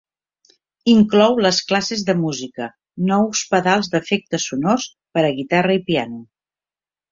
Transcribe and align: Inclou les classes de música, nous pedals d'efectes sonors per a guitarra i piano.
Inclou 0.93 1.35
les 1.47 1.59
classes 1.71 2.01
de 2.07 2.15
música, 2.21 2.71
nous 3.11 3.43
pedals 3.53 3.93
d'efectes 3.93 4.49
sonors 4.53 4.89
per 5.19 5.27
a 5.29 5.33
guitarra 5.41 5.79
i 5.83 5.87
piano. 5.93 6.23